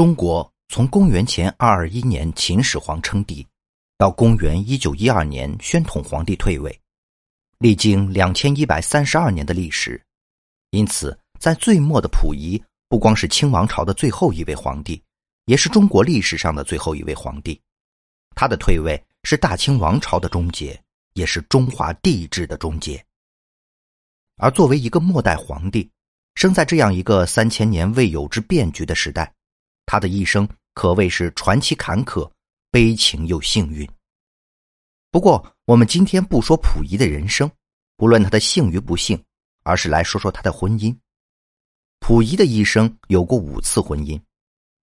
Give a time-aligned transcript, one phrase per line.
[0.00, 3.46] 中国从公元前二二一年秦始皇称帝，
[3.98, 6.80] 到公元一九一二年宣统皇帝退位，
[7.58, 10.02] 历经两千一百三十二年的历史，
[10.70, 12.58] 因此在最末的溥仪
[12.88, 15.02] 不光是清王朝的最后一位皇帝，
[15.44, 17.60] 也是中国历史上的最后一位皇帝。
[18.34, 20.82] 他的退位是大清王朝的终结，
[21.12, 23.04] 也是中华帝制的终结。
[24.38, 25.90] 而作为一个末代皇帝，
[26.36, 29.30] 生在这样一个三千年未有之变局的时代，
[29.90, 32.30] 他的一生可谓是传奇坎坷、
[32.70, 33.84] 悲情又幸运。
[35.10, 37.50] 不过，我们今天不说溥仪的人生，
[37.96, 39.20] 不论他的幸与不幸，
[39.64, 40.96] 而是来说说他的婚姻。
[41.98, 44.16] 溥仪的一生有过五次婚姻，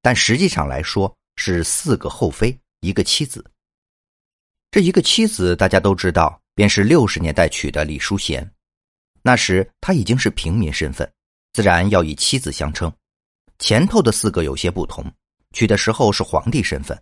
[0.00, 2.58] 但实际上来说是四个后妃。
[2.80, 3.44] 一个妻子，
[4.70, 8.50] 这一个妻子大家都知道，便是六十年代娶的李淑贤。
[9.20, 11.12] 那时他已经是平民身份，
[11.52, 12.90] 自然要以妻子相称。
[13.58, 15.04] 前头的四个有些不同，
[15.52, 17.00] 娶的时候是皇帝身份，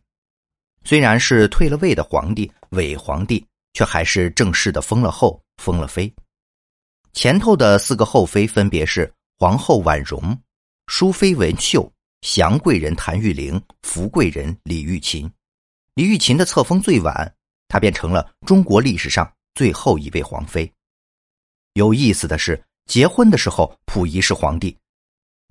[0.84, 6.12] 虽然是退了位的皇帝、伪皇帝，却还是正式的封了后、封了妃。
[7.12, 10.36] 前头的四个后妃分别是皇后婉容、
[10.86, 11.90] 淑妃文秀、
[12.22, 15.30] 祥贵人谭玉玲、福贵人李玉琴。
[15.94, 17.34] 李玉琴的册封最晚，
[17.68, 20.72] 她便成了中国历史上最后一位皇妃。
[21.74, 24.76] 有意思的是，结婚的时候溥仪是皇帝，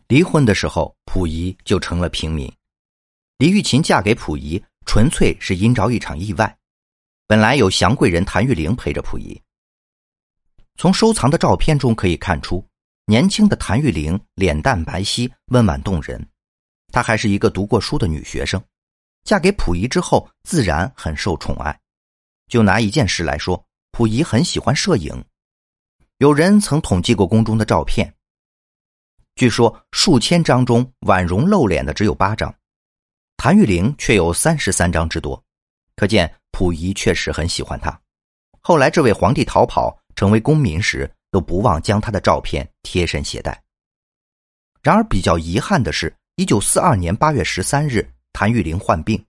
[0.07, 2.51] 离婚的时候溥仪就成了平民。
[3.37, 6.57] 李玉琴嫁给溥仪，纯粹是因着一场意外。
[7.27, 9.41] 本来有祥贵人谭玉玲陪着溥仪。
[10.77, 12.65] 从收藏的照片中可以看出，
[13.05, 16.25] 年轻的谭玉玲脸蛋白皙，温婉动人。
[16.91, 18.61] 她还是一个读过书的女学生。
[19.23, 21.79] 嫁给溥仪之后，自然很受宠爱。
[22.47, 25.23] 就拿一件事来说，溥仪很喜欢摄影。
[26.17, 28.13] 有人曾统计过宫中的照片，
[29.35, 32.53] 据说数千张中，婉容露脸的只有八张，
[33.37, 35.41] 谭玉玲却有三十三张之多，
[35.95, 37.99] 可见溥仪确实很喜欢她。
[38.61, 43.61] 后来这位皇帝逃跑成为公民时，都不忘将他的照片贴身携带。
[44.81, 48.07] 然而比较遗憾的是，一九四二年八月十三日。
[48.35, 49.23] 谭玉玲患病，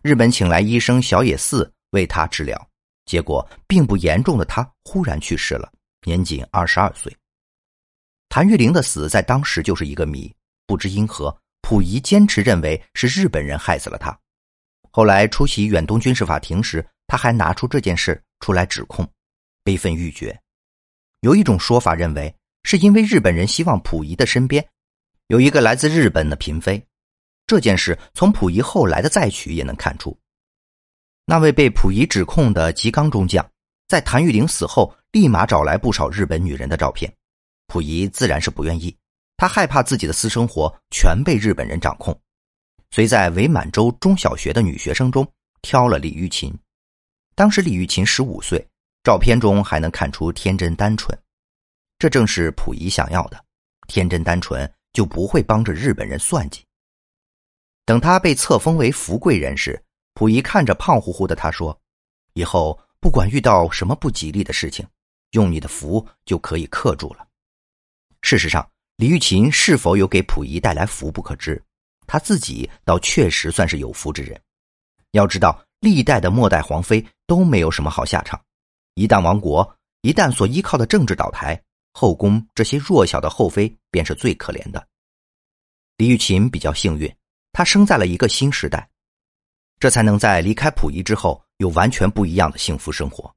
[0.00, 2.68] 日本请来医生小野寺为她治疗，
[3.04, 5.68] 结果并不严重的她忽然去世了，
[6.06, 7.12] 年仅二十二岁。
[8.34, 10.34] 谭玉玲的死在当时就是一个谜，
[10.66, 14.18] 不知因何，溥仪坚持认为是日本人害死了她。
[14.90, 19.08] 后来出席远东军事法庭时，他还拿出这件事出来指控，
[19.62, 20.36] 悲愤欲绝。
[21.20, 22.34] 有一种说法认为，
[22.64, 24.66] 是因为日本人希望溥仪的身边
[25.28, 26.84] 有一个来自日本的嫔妃。
[27.46, 30.18] 这件事从溥仪后来的再娶也能看出，
[31.24, 33.48] 那位被溥仪指控的吉冈中将，
[33.86, 37.08] 在谭玉玲死后，立马找来不少日本女人的照片。
[37.66, 38.96] 溥仪自然是不愿意，
[39.36, 42.18] 他害怕自己的私生活全被日本人掌控，
[42.90, 45.26] 遂在伪满洲中小学的女学生中
[45.62, 46.56] 挑了李玉琴。
[47.34, 48.64] 当时李玉琴十五岁，
[49.02, 51.18] 照片中还能看出天真单纯，
[51.98, 53.44] 这正是溥仪想要的，
[53.88, 56.64] 天真单纯就不会帮着日本人算计。
[57.84, 59.82] 等他被册封为福贵人时，
[60.14, 61.78] 溥仪看着胖乎乎的他说
[62.34, 64.86] ：“以后不管遇到什么不吉利的事情，
[65.32, 67.26] 用你的福就可以克住了。”
[68.24, 71.62] 事实上，李玉琴是否有给溥仪带来福不可知，
[72.06, 74.40] 他自己倒确实算是有福之人。
[75.10, 78.42] 要知道，历代的末代皇妃都没有什么好下场，
[78.94, 81.62] 一旦亡国，一旦所依靠的政治倒台，
[81.92, 84.88] 后宫这些弱小的后妃便是最可怜的。
[85.98, 87.14] 李玉琴比较幸运。
[87.52, 88.88] 她生在了一个新时代，
[89.78, 93.30] 这才能在离开溥仪之后有完全不一样的幸福生活。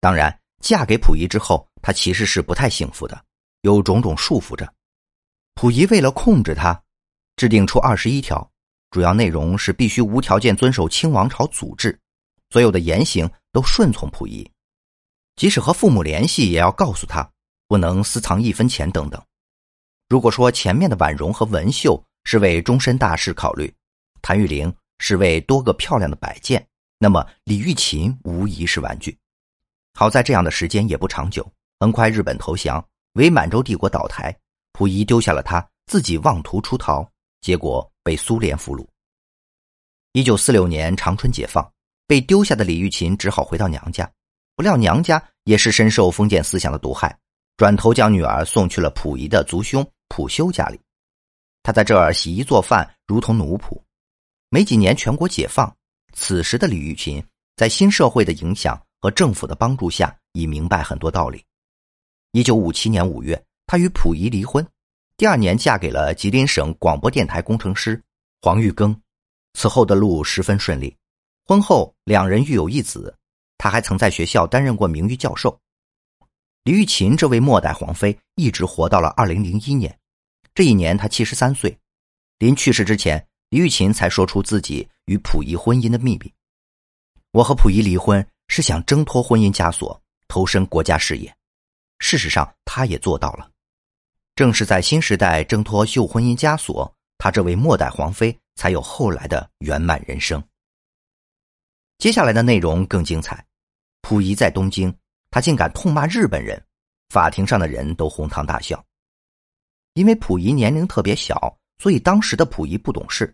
[0.00, 3.22] 当然，嫁给溥仪之后，她其实是不太幸福的，
[3.62, 4.72] 有种种束缚着。
[5.54, 6.80] 溥仪为了控制他，
[7.36, 8.48] 制定出二十一条，
[8.90, 11.98] 主要内容是必须无条件遵守清王朝祖制，
[12.50, 14.48] 所有的言行都顺从溥仪，
[15.36, 17.28] 即使和父母联系，也要告诉他
[17.68, 19.22] 不能私藏一分钱等等。
[20.08, 23.72] 如果说前面的婉容和文秀，是为终身大事考虑，
[24.20, 26.66] 谭玉玲是为多个漂亮的摆件，
[26.98, 29.16] 那么李玉琴无疑是玩具。
[29.94, 31.50] 好在这样的时间也不长久，
[31.80, 34.36] 很快日本投降，为满洲帝国倒台，
[34.72, 37.06] 溥仪丢下了他，自己妄图出逃，
[37.40, 38.86] 结果被苏联俘虏。
[40.12, 41.70] 一九四六年长春解放，
[42.06, 44.10] 被丢下的李玉琴只好回到娘家，
[44.56, 47.16] 不料娘家也是深受封建思想的毒害，
[47.56, 50.80] 转头将女儿送去了溥仪的族兄溥修家里。
[51.62, 53.80] 他在这儿洗衣做饭，如同奴仆。
[54.48, 55.74] 没几年，全国解放。
[56.14, 57.22] 此时的李玉琴，
[57.56, 61.42] 在新社会的影响和政府的帮助下，已明白很多道理。
[62.34, 64.66] 一九五七年五月，他与溥仪离婚。
[65.18, 68.02] 第二年，嫁给了吉林省广播电台工程师
[68.40, 68.96] 黄玉庚。
[69.52, 70.96] 此后的路十分顺利，
[71.44, 73.14] 婚后两人育有一子。
[73.58, 75.60] 他还曾在学校担任过名誉教授。
[76.64, 79.94] 李玉琴这位末代皇妃一直活到了二零零一年，
[80.54, 81.76] 这一年她七十三岁。
[82.38, 86.32] 临去世之前，李玉琴才说出自己与溥仪婚姻的秘密
[87.32, 91.30] ：“我和溥仪离婚是想挣脱婚姻枷锁，投身国家事业。
[92.02, 93.48] 事实上，他也做到了。
[94.34, 100.42] 正是在新时代挣脱旧婚姻枷锁，他这位末代皇妃才有后来的圆满人生。
[101.98, 103.46] 接下来的内容更精彩。”
[104.02, 104.92] 溥仪在东京，
[105.30, 106.60] 他竟敢痛骂日本人，
[107.08, 108.84] 法庭上的人都哄堂大笑。
[109.94, 113.32] 因为溥仪年龄特别小，所以当时的溥仪不懂事。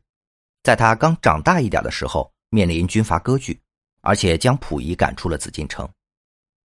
[0.62, 3.58] 在他刚长大一点的时候，面临军阀割据，
[4.02, 5.88] 而且将溥仪赶出了紫禁城。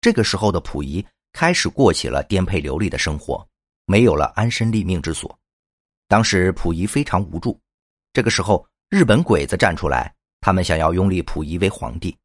[0.01, 3.45] 这个时候的溥仪开始过起了颠沛流离的生活，
[3.85, 5.37] 没有了安身立命之所。
[6.07, 7.59] 当时溥仪非常无助。
[8.13, 12.15] 这个时候，日本鬼子站出来，他们想要拥立溥仪为皇帝。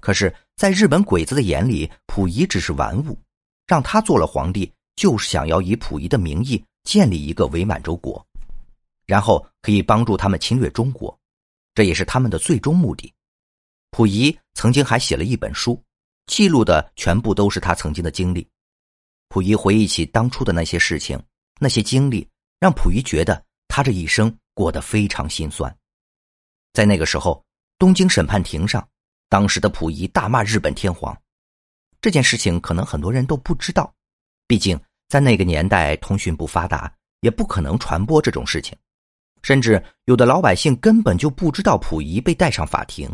[0.00, 3.18] 可是，在日本鬼子的眼里，溥仪只是玩物，
[3.66, 8.24] 让他做了皇帝，就是想要以溥仪的名义建立一个伪满洲国，
[9.06, 11.16] 然后可以帮助他们侵略中国，
[11.74, 13.12] 这也是他们的最终目的。
[13.90, 15.82] 溥仪曾经还写了一本书，
[16.26, 18.48] 记录的全部都是他曾经的经历。
[19.28, 21.20] 溥仪回忆起当初的那些事情，
[21.58, 22.28] 那些经历，
[22.60, 25.74] 让溥仪觉得他这一生过得非常心酸。
[26.72, 27.44] 在那个时候，
[27.78, 28.86] 东京审判庭上。
[29.30, 31.16] 当时的溥仪大骂日本天皇，
[32.00, 33.92] 这件事情可能很多人都不知道，
[34.46, 34.78] 毕竟
[35.08, 38.76] 在那个年代通讯不发达，也不可能传播这种事情，
[39.42, 43.10] 甚至有的老百姓根本就不知道溥仪被带上法庭，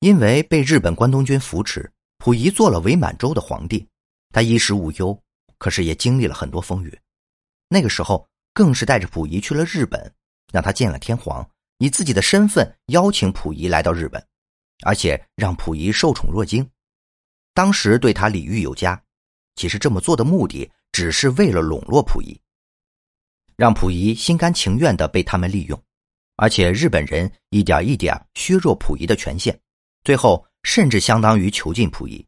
[0.00, 3.84] 因为被日本关东军扶持，溥仪做了伪满洲的皇帝，
[4.30, 5.18] 他衣食无忧，
[5.56, 6.96] 可是也经历了很多风雨，
[7.66, 10.14] 那个时候更是带着溥仪去了日本，
[10.52, 14.24] 让他见了天皇，以自己的身份邀请溥仪来到日本。
[14.82, 16.66] 而且让溥仪受宠若惊，
[17.52, 19.02] 当时对他礼遇有加。
[19.56, 22.38] 其实这么做的目的，只是为了笼络溥仪，
[23.56, 25.82] 让溥仪心甘情愿的被他们利用。
[26.36, 29.58] 而且日本人一点一点削弱溥仪的权限，
[30.02, 32.26] 最后甚至相当于囚禁溥仪。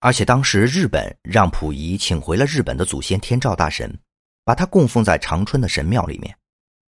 [0.00, 3.96] 而且当时日本让溥仪请回了日本的祖先天照大神，
[4.44, 6.36] 把他供奉在长春的神庙里面。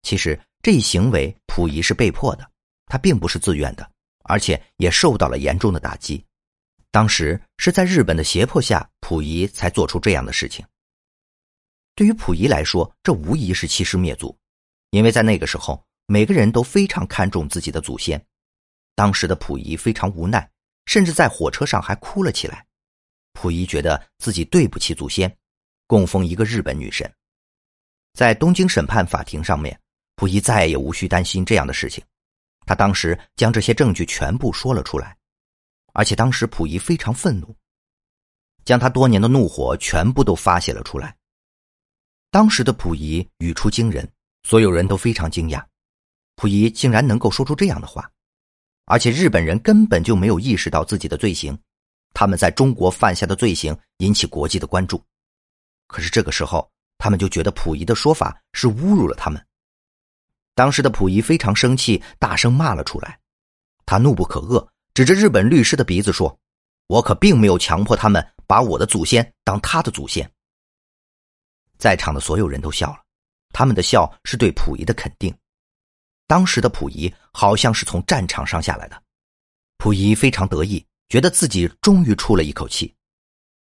[0.02, 2.52] 其实这一行为，溥仪是被迫的。
[2.88, 3.92] 他并不是自愿的，
[4.24, 6.24] 而且也受到了严重的打击。
[6.92, 10.66] 当时是在日本的胁迫下，溥仪才做出这样的事情。
[11.96, 14.38] 对于溥仪来说，这无疑是欺师灭祖，
[14.92, 18.24] 因为在那个时候，每个人都非常看重自己的祖先。
[18.96, 20.50] 当时的溥仪非常无奈，
[20.86, 22.66] 甚至在火车上还哭了起来。
[23.34, 25.38] 溥仪觉得自己对不起祖先，
[25.86, 27.14] 供奉一个日本女神。
[28.14, 29.78] 在东京审判法庭上面，
[30.16, 32.04] 溥仪再也无需担心这样的事情。
[32.66, 35.16] 他当时将这些证据全部说了出来，
[35.94, 37.54] 而且当时溥仪非常愤怒，
[38.64, 41.16] 将他多年的怒火全部都发泄了出来。
[42.32, 44.10] 当时的溥仪语出惊人，
[44.44, 45.64] 所有人都非常惊讶，
[46.38, 48.10] 溥仪竟然能够说出这样的话，
[48.86, 51.58] 而且日本人根本就没有意识到自己的罪行，
[52.14, 55.04] 他们在中国犯下的罪行引起国际的关注，
[55.88, 59.44] 可是这个时候他们就觉得溥仪的说法是侮辱了他们。
[60.54, 63.20] 当时的溥仪非常生气，大声骂了出来。
[63.86, 66.40] 他怒不可遏，指着日本律师的鼻子说
[66.88, 70.32] ：“我可并没有强迫他们把我的祖先当他的祖先。”
[71.78, 73.04] 在场的所有人都笑了，
[73.50, 75.36] 他们的笑是对溥仪的肯定。
[76.28, 79.02] 当时的溥仪好像是从战场上下来的，
[79.78, 82.94] 溥仪非常得意，觉得自己终于出了一口气。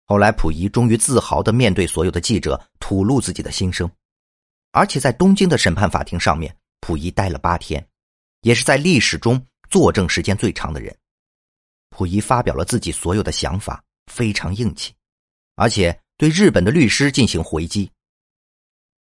[0.06, 3.90] 后来，溥仪终于自豪的面对所有的记者，吐露自己的心声，
[4.72, 6.54] 而且在东京的审判法庭上面。
[6.84, 7.86] 溥仪待了八天，
[8.40, 9.40] 也是在历史中
[9.70, 10.92] 作证时间最长的人。
[11.90, 14.92] 溥仪发表了自己所有的想法，非常硬气，
[15.54, 17.88] 而且对日本的律师进行回击。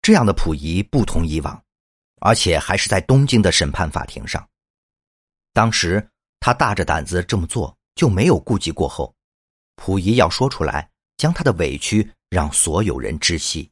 [0.01, 1.63] 这样的溥仪不同以往，
[2.21, 4.47] 而且还是在东京的审判法庭上。
[5.53, 6.07] 当时
[6.41, 9.15] 他大着胆子这么做，就没有顾及过后。
[9.77, 13.71] 溥仪要说出来，将他的委屈让所有人知悉。